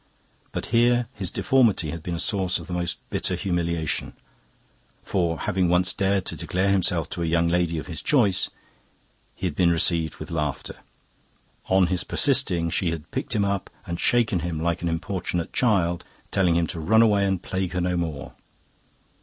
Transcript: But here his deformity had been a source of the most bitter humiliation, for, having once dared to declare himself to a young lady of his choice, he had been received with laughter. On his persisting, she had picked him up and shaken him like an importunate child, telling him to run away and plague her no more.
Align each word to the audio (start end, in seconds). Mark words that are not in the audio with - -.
But 0.51 0.65
here 0.73 1.05
his 1.13 1.29
deformity 1.29 1.91
had 1.91 2.01
been 2.01 2.15
a 2.15 2.19
source 2.19 2.57
of 2.57 2.65
the 2.65 2.73
most 2.73 2.97
bitter 3.11 3.35
humiliation, 3.35 4.13
for, 5.03 5.41
having 5.41 5.69
once 5.69 5.93
dared 5.93 6.25
to 6.25 6.35
declare 6.35 6.69
himself 6.71 7.07
to 7.11 7.21
a 7.21 7.25
young 7.27 7.47
lady 7.47 7.77
of 7.77 7.85
his 7.85 8.01
choice, 8.01 8.49
he 9.35 9.45
had 9.45 9.55
been 9.55 9.69
received 9.69 10.15
with 10.15 10.31
laughter. 10.31 10.77
On 11.67 11.85
his 11.85 12.03
persisting, 12.03 12.71
she 12.71 12.89
had 12.89 13.11
picked 13.11 13.35
him 13.35 13.45
up 13.45 13.69
and 13.85 13.99
shaken 13.99 14.39
him 14.39 14.59
like 14.59 14.81
an 14.81 14.89
importunate 14.89 15.53
child, 15.53 16.03
telling 16.31 16.55
him 16.55 16.65
to 16.65 16.79
run 16.79 17.03
away 17.03 17.23
and 17.23 17.39
plague 17.43 17.73
her 17.73 17.81
no 17.81 17.95
more. 17.95 18.33